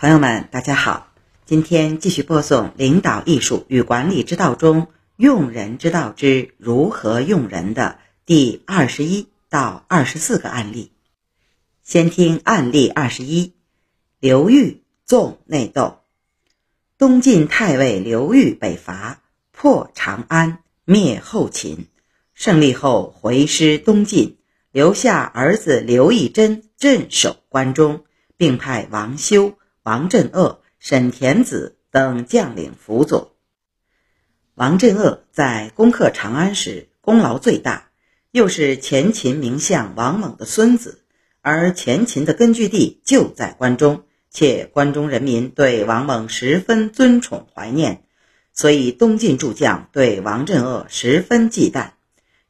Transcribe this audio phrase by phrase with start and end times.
[0.00, 1.12] 朋友们，大家好，
[1.44, 4.88] 今天继续播送《领导艺术与管理之道中
[5.18, 10.92] 用人之道之如何用人》的第二十一到二十四个案例。
[11.82, 13.52] 先听案例二十一：
[14.20, 15.98] 刘裕纵内斗。
[16.96, 19.20] 东晋太尉刘裕北伐，
[19.52, 21.88] 破长安，灭后秦。
[22.32, 24.38] 胜利后回师东晋，
[24.72, 28.04] 留下儿子刘义珍镇守关中，
[28.38, 29.58] 并派王修。
[29.82, 33.34] 王镇恶、沈田子等将领辅佐。
[34.54, 37.88] 王镇恶在攻克长安时功劳最大，
[38.30, 41.02] 又是前秦名相王猛的孙子，
[41.40, 48.04] 而前秦的根据地就在关中，且关中人民对王猛十分尊崇怀念，
[48.52, 51.92] 所以东晋诸将对王镇恶十分忌惮。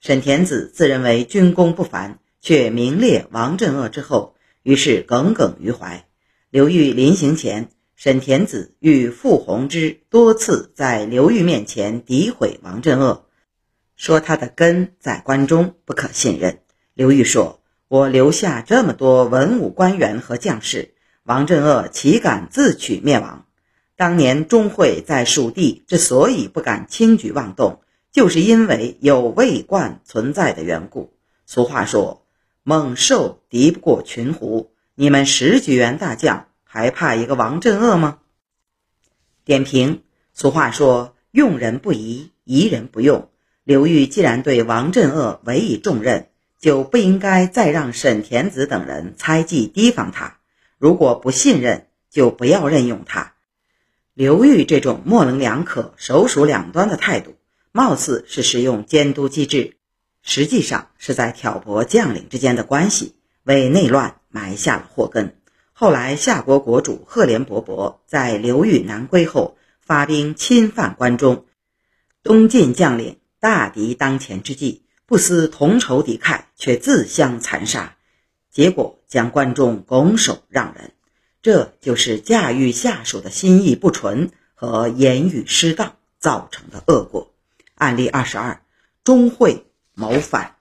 [0.00, 6.06] 沈田子自认为军功不凡，却名列王镇恶之后，于是耿耿于怀。
[6.50, 13.27] 刘裕临行前，沈田子与傅弘之多次在刘裕面前诋毁王镇恶，
[13.94, 16.58] 说他的根在关中，不可信任。
[16.92, 23.47] 刘裕说：“我留下这么多文武官员和将士，王镇恶岂敢自取灭亡？
[23.94, 31.12] 当年钟会在蜀地之所以不敢轻举妄动，就是因为有魏冠存在的缘故。
[31.47, 32.27] 俗话说：
[32.64, 38.19] 猛兽敌不过群狐。”你们十几员大将还怕一个王镇恶吗？
[39.47, 40.03] 点评：
[40.34, 43.31] 俗话说“用人不疑，疑人不用”。
[43.65, 46.28] 刘裕既然对王镇恶委以重任，
[46.59, 50.37] 就不应该再让沈田子等人猜忌提防他。
[50.77, 53.33] 如果不信任，就不要任用他。
[54.12, 57.37] 刘裕这种模棱两可、手鼠两端的态度，
[57.73, 59.78] 貌似是使用监督机制，
[60.21, 63.15] 实际上是在挑拨将领之间的关系。
[63.44, 65.36] 为内乱埋下了祸根。
[65.72, 71.47] 后来，夏国国主赫连勃勃在刘裕南归后，发兵侵犯关中。
[72.22, 77.97] 东晋将领大敌当前之际，不思同仇敌忾，却自相残杀，
[78.50, 80.92] 结果将关中拱手让人。
[81.41, 87.32] 这就是驾驭下属的心意不纯和言语失当造成的恶果。
[87.75, 88.62] 案例二十二：
[89.03, 90.56] 钟会谋反。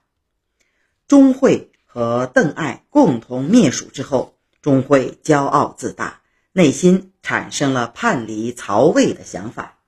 [1.06, 1.69] 钟会。
[1.92, 6.20] 和邓艾共同灭蜀之后，钟会骄傲自大，
[6.52, 9.78] 内心产生了叛离曹魏的想法。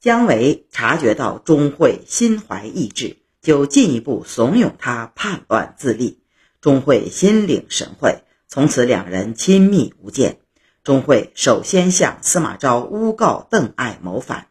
[0.00, 6.20] 姜维察觉到钟会心怀异志，就进一步怂恿他叛乱自立。
[6.60, 10.38] 钟会心领神会，从此两人亲密无间。
[10.82, 14.48] 钟会首先向司马昭诬告邓艾谋反，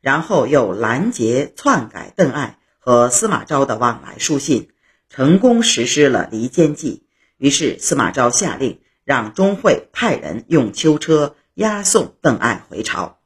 [0.00, 4.70] 然后又拦截篡改邓艾和司马昭的往来书信。
[5.08, 7.04] 成功实施了离间计，
[7.38, 13.18] 于是司马昭下令让钟会派人用囚车押送邓艾回朝。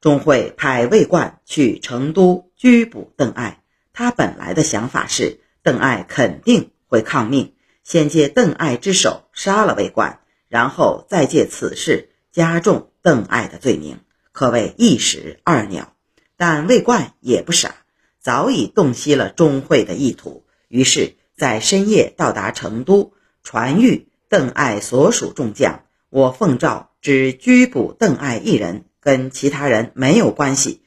[0.00, 7.54] 钟会派魏冠去成都拘捕邓艾，他本来的想法是邓艾肯定会抗命，
[7.84, 14.00] 先借邓艾之手杀了魏冠，然后再借此事加重邓艾的罪名，
[14.32, 15.94] 可谓一石二鸟。
[16.38, 17.74] 但魏冠也不傻，
[18.18, 20.46] 早已洞悉了钟会的意图。
[20.70, 30.82] 于是，在深夜到达成都，传谕邓艾所属众将：“我奉诏只拘捕邓艾一人，跟其他人没有关系。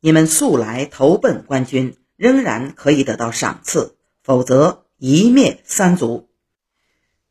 [0.00, 6.28] 你们速来投奔官军，仍然可以得到赏赐；否则，一灭三族。”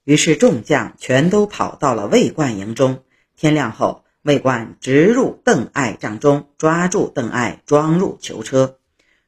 [0.04, 3.04] 于是，众将全都跑到了魏冠营中。
[3.38, 8.80] 天亮后，魏冠直入邓艾帐中，抓住邓艾，装入囚车。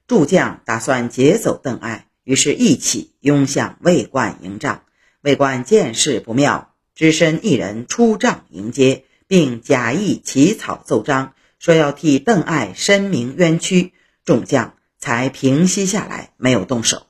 [0.08, 2.07] 诸将打算劫走邓艾。
[2.28, 4.84] 于是，一起拥向魏冠营帐。
[5.22, 13.94] 魏冠见势不妙，只身一人出帐迎接，并假意起草奏章，说要替邓艾申明冤屈。
[14.26, 17.04] 众将才平息下来，没有动手。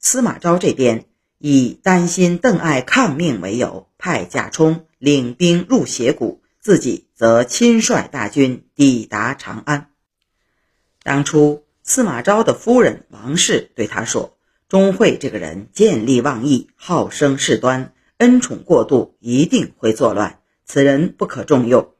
[0.00, 1.04] 司马昭这边
[1.38, 9.90] 以担心邓艾抗命为由，派贾充领兵入斜谷，自己则亲率大军抵达长安。
[11.04, 14.36] 当初，司马昭的夫人王氏对他说。
[14.70, 20.38] 钟会这个人见利忘义，好生事端，恩宠过度，一定会作乱。
[20.64, 21.92] 此人不可重用。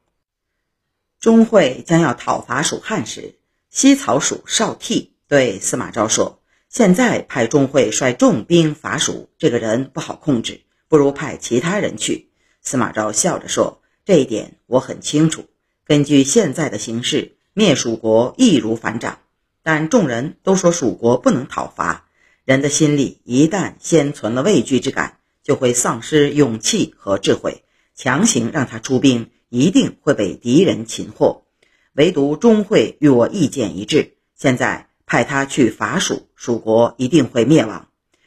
[1.19, 3.35] 钟会将要讨伐蜀汉时，
[3.71, 12.31] 西曹属少替对司马昭说：“现在派钟会率重兵伐蜀，这个人不好控制，不如派其他人去。”
[12.63, 15.47] 司马昭笑着说：“这一点我很清楚。
[15.85, 19.19] 根据现在的形势，灭蜀国易如反掌，
[19.65, 22.07] 但众人都说蜀国不能讨伐。”
[22.51, 27.63] 人的心里一旦先存了畏惧之感，就会丧失勇气和智慧，
[27.95, 31.45] 强行让他出兵，一定会被敌人擒获。
[31.93, 37.87] 唯独钟会与我意见一致，现在派他去伐蜀，蜀国一定会灭亡。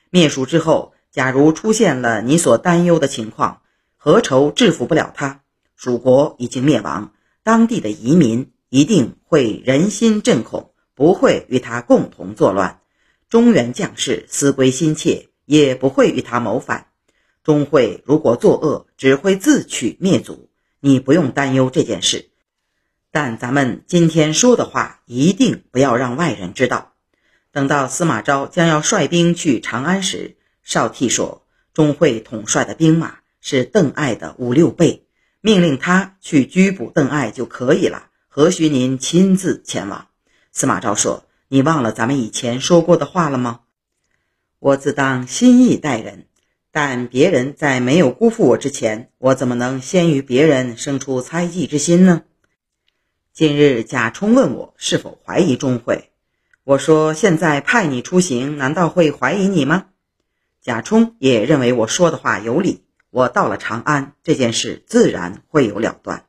[0.10, 3.62] 灭蜀之后，假如出现了你所担忧的情况，
[3.98, 5.42] 何愁制服不了他？
[5.76, 7.12] 蜀国已经灭亡，
[7.44, 12.80] 当地的移民一定会人心震恐，不会与他共同作乱。
[13.34, 16.90] 中原将士思归心切，也不会与他谋反。
[17.44, 20.52] 钟会如果作恶，只会自取灭族。
[20.80, 22.30] 你不用担忧这件事。
[23.10, 26.94] 但咱们今天说的话，一定不要让外人知道。
[27.52, 35.08] 等到司马昭将要率兵去长安时，少替说：“钟会统帅的兵马是邓艾的五六倍，
[35.42, 40.10] 命令他去拘捕邓艾就可以了，何须您亲自前往？”
[40.54, 43.60] 司马昭说：“你忘了咱们以前说过的话了吗？
[44.58, 46.26] 我自当心意待人，
[46.72, 52.24] 但别人在没有辜负我之前，我怎么能先于别人生出猜忌之心呢？”
[53.34, 56.10] 近日，贾充问我是否怀疑钟会，
[56.64, 59.90] 我说：“现在派你出行，难道会怀疑你吗？”
[60.60, 62.82] 贾充也认为我说的话有理。
[63.12, 66.26] 我到了长安，这件事自然会有了断。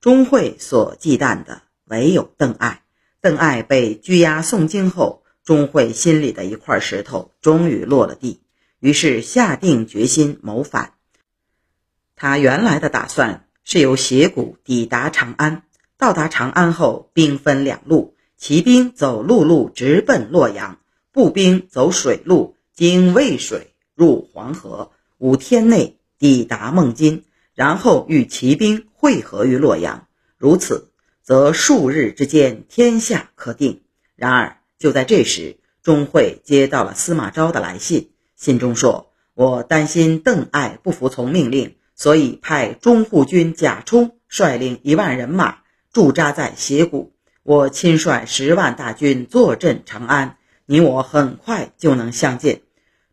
[0.00, 2.84] 钟会所忌惮的唯有邓艾。
[3.20, 8.40] 邓艾被拘押送京后，钟会心里的一块石头终于落了地，
[8.78, 10.94] 于是下定决心谋反。
[12.14, 15.62] 他原来的打算是由斜谷抵达长安。
[15.98, 20.78] 到达长安后，兵分两路，骑兵走陆路直奔洛阳，
[21.10, 27.24] 步兵走水路经渭水入黄河，五天内抵达孟津，
[27.54, 30.06] 然后与骑兵会合于洛阳。
[30.36, 30.92] 如此，
[31.26, 33.82] 则数日之间天下可定。
[34.14, 45.58] 然而，就在这时，钟会接到了司马昭的来信，信中说：“我担心邓艾不服从命令，所以派中护军贾充率领一万人马。”
[45.92, 47.12] 驻扎在斜谷，
[47.42, 52.60] 我亲率十万大军坐镇长安，你我很快就能相见。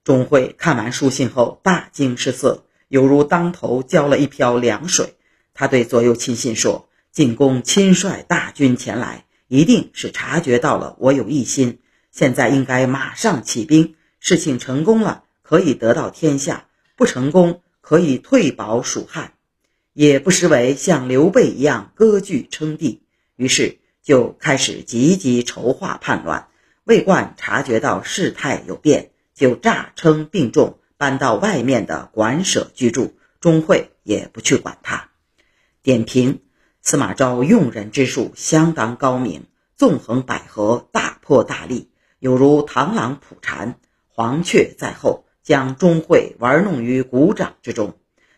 [0.04, 5.16] 钟会看完书信后大惊失色，犹如当头浇了一瓢凉水。
[5.56, 11.78] 他对左右亲信说：“进宫亲率大军前来，一定是察觉到了我有异心，
[12.10, 13.94] 现在应该马上起兵。
[14.20, 16.66] 事情成功了，可以得到天下；
[16.96, 19.34] 不成功，可以退保蜀汉。”
[19.94, 23.04] 也不失为像刘备一样割据称帝，
[23.36, 26.48] 于是就开始积极筹划叛乱。
[26.84, 33.16] 魏冠察觉到事态有变，就诈称病重，搬到外面的馆舍居住。
[33.40, 35.10] 钟会也不去管他。
[35.84, 36.40] 点评：
[36.86, 39.46] 司马昭用人之术相当高明，
[39.78, 41.90] 纵横捭阖，大破大立，
[42.20, 47.98] 有如螳螂捕蝉，黄雀在后，将钟会玩弄于股掌之中。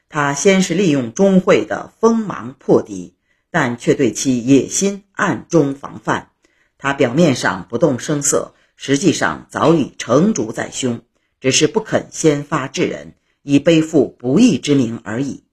[0.10, 3.16] 他先是利用钟会的锋芒破敌，
[3.50, 6.30] 但却对其野心暗中防范。
[6.78, 11.02] 他表面上不动声色，实际上早已成竹在胸，
[11.42, 15.44] 只是不肯先发制人，以背负不义之名而已。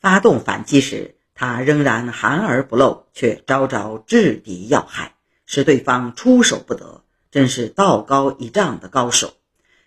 [0.00, 5.14] 发动反击时，他仍然含而不露，却招招制敌要害，
[5.46, 9.34] 使对方出手不得，真是道高一丈的高手。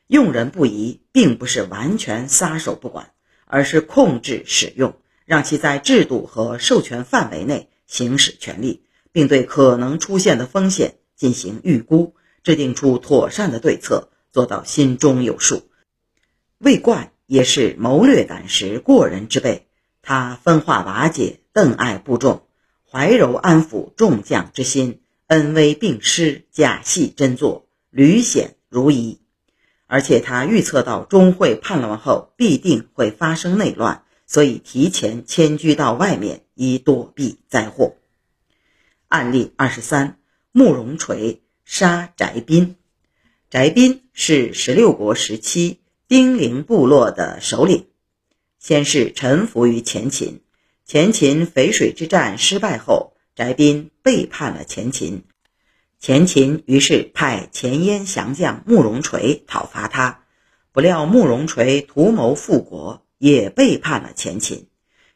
[0.08, 3.12] 用人不疑，并不是完全撒手不管。
[3.54, 4.96] 而是控制使用，
[5.26, 15.70] 让其在制度和授权范围内行使权力，并对可能出现的风险进行预估，制定出妥善的对策，做到心中有数。
[16.60, 19.68] 魏冠也是谋略胆识过人之辈，
[20.02, 22.44] 他分化瓦解邓艾部众，
[22.90, 29.20] 怀柔安抚众将之心，恩威并施，假戏真做，屡显如一。
[29.86, 37.96] 而且他预测到钟会叛乱后必定会发生内乱，所以提前迁居到外面以躲避灾祸。
[39.10, 40.18] 案例二十三：
[40.54, 42.78] 慕容垂杀翟斌。
[43.50, 47.88] 翟斌是十六国时期丁零部落的首领，
[48.58, 50.41] 先是臣服于前秦。
[50.92, 55.24] 前秦淝水之战失败后，翟斌背叛了前秦。
[56.02, 60.26] 前秦于是派前燕降将慕容垂讨伐他，
[60.74, 64.68] 不料慕容垂图谋复国，也背叛了前秦。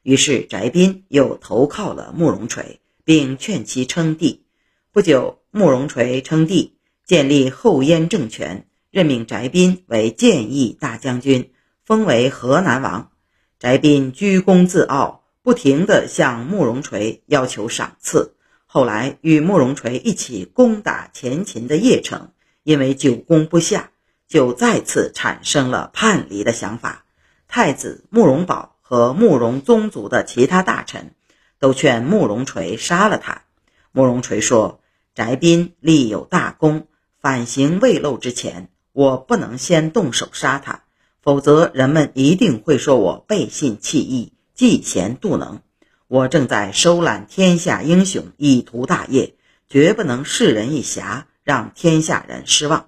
[0.01, 4.46] 于是翟斌又投靠了慕容垂，并劝其称帝。
[4.94, 11.51] 不久，慕容垂称帝，建立后燕政权，任命翟斌为谏议大将军，
[11.84, 13.12] 封为河南王。
[13.60, 18.34] 翟斌居功自傲，不停地向慕容垂要求赏赐。
[18.66, 22.32] 后来与慕容垂一起攻打前秦的邺城，
[22.64, 23.92] 因为久攻不下，
[24.28, 27.06] 就再次产生了叛离的想法。
[27.48, 31.14] 太子慕容宝和慕容宗族的其他大臣，
[31.60, 33.44] 都劝慕容垂杀了他。
[33.92, 34.82] 慕容垂说
[35.14, 36.88] ：“翟斌立有大功，
[37.22, 40.86] 反行未露之前，我不能先动手杀他，
[41.22, 45.62] 否则人们一定会说我背信弃义、嫉贤妒能。
[46.07, 49.33] 我正在收揽天下英雄，以图大业，
[49.67, 52.88] 绝不能示人一侠，让天下人失望。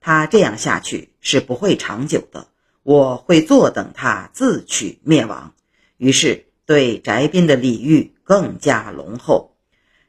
[0.00, 2.48] 他这样下去是不会长久的，
[2.82, 5.54] 我会坐等他自取灭亡。”
[5.96, 9.56] 于是对翟斌的礼遇更加浓厚。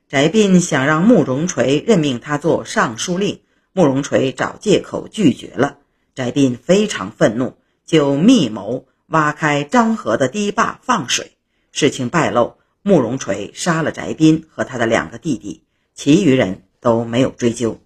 [0.09, 5.77] 翟斌想让慕容垂任命他做尚书令，慕容垂找借口拒绝了。
[6.13, 11.38] 翟斌非常愤怒，就密谋挖开漳河的堤坝放水。
[11.72, 17.81] 事情败露，慕容垂杀了翟斌和他的两个弟弟，其余人都没有追究。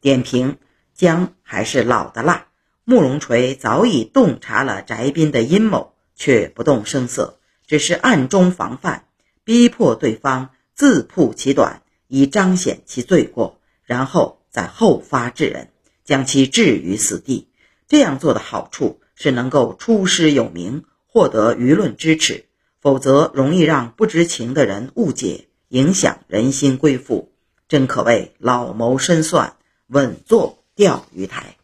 [0.00, 0.58] 点评：
[0.94, 2.46] 姜还是老的辣。
[2.84, 9.06] 慕容垂早已洞察了翟斌的阴谋，却不动声色，只是暗中防范，
[9.42, 10.50] 逼迫对方。
[10.76, 15.70] 自曝其短，以彰显其罪过，然后再后发制人，
[16.04, 17.48] 将其置于死地。
[17.86, 22.44] 这样做的好处是能够出师有名，获得舆论支持；
[22.78, 27.32] 否则容易让不知情的人误解，影响人心归附。
[27.66, 31.56] 真可谓老谋深算，稳坐钓鱼台。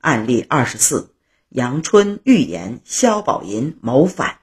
[0.00, 1.10] 案例二十四：
[1.50, 4.38] 杨春预言萧宝银谋反。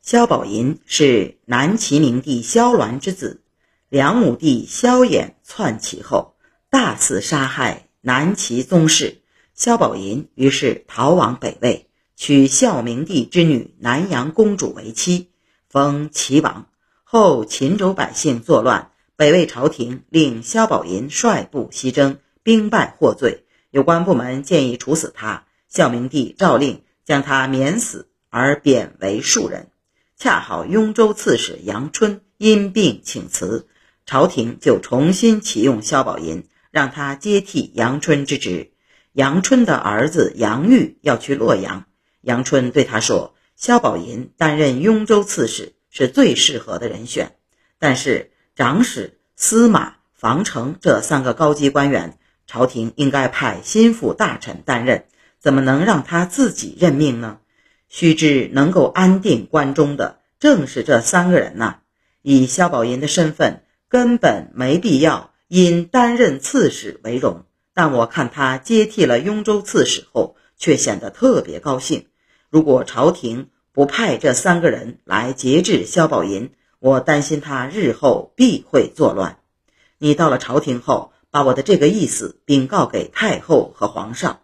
[0.00, 3.42] 萧宝银是南齐明帝萧鸾之子，
[3.90, 6.36] 梁武帝萧衍篡齐后，
[6.70, 9.20] 大肆杀害南齐宗室。
[9.54, 15.28] 萧宝寅于是逃往北魏，娶孝明帝之女南阳公主为妻，
[15.68, 16.66] 封齐王。
[17.04, 23.44] 后秦州百姓作乱，北魏朝廷令萧宝寅率部西征，兵败获罪。
[23.70, 29.68] 有关部门建议处死他，孝明帝诏令将他免死，而贬为庶人。
[30.16, 33.68] 恰好雍州刺史杨春因病请辞，
[34.04, 38.72] 朝廷就重新启用萧宝寅，让他接替杨春之职。
[39.14, 41.86] 杨春的儿子杨玉要去洛阳，
[42.20, 47.36] 杨春对他说：“萧宝寅担任雍州刺史是最适合的人选，
[47.78, 52.18] 但是长史、司马、防城这三个高级官员，
[52.48, 55.04] 朝廷应该派心腹大臣担任，
[55.38, 57.38] 怎么能让他自己任命呢？”
[57.88, 61.78] 须知能够安定关中的正是这三个人呐。
[62.22, 67.44] 以萧宝寅的身份，根本没必要因担任刺史为荣。
[67.74, 72.06] 但我看他接替了雍州刺史后，却显得特别高兴。
[72.48, 79.38] 如果朝廷不派这三个人来节制萧宝寅，我担心他日后必会作乱。
[79.98, 84.40] 你到了朝廷后，把我的这个意思禀告给太后和皇上。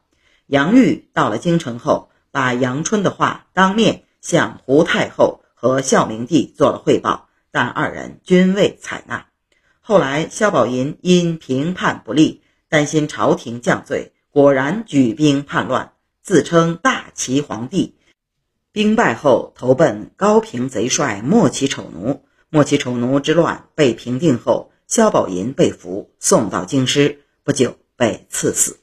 [0.46, 2.10] 杨玉到了京城后。
[2.32, 9.26] 把杨春的话当面向胡太后和孝明帝做了汇报，但二人均未采纳。
[9.80, 17.96] 后来萧宝寅因平叛不利，担心朝廷降罪，果然举兵叛乱，自称大齐皇帝。
[18.72, 22.24] 兵败后投奔高平贼帅莫奇丑奴。
[22.48, 28.78] 莫奇丑奴之乱被平定后，萧宝寅被俘，送到京师，不久被赐死。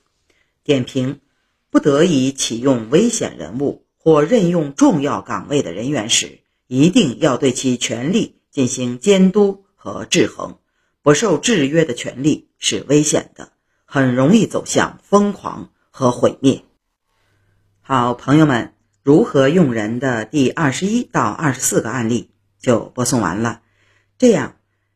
[0.64, 1.22] 点评。
[1.70, 10.60] 不得已启用危险人物或任用重要岗位的人员时，一定要对其权力进行监督和制衡。
[11.04, 13.52] 不受制约的权力是危险的，
[13.88, 16.64] 很容易走向疯狂和毁灭。
[17.82, 23.62] 好，朋友们，如何用人的第二十一到二十四个案例就播送完了。
[24.18, 24.56] 这样，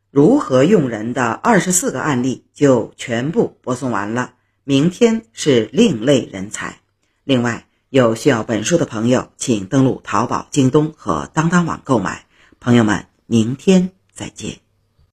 [0.09, 4.33] 如何用人的二十四个案例就全部播送完了。
[4.65, 6.81] 明天是另类人才。
[7.23, 12.25] 另外，有需要本书的朋友，请登录淘宝、京东和当当网购买。
[12.59, 14.60] 朋友们，明天再见。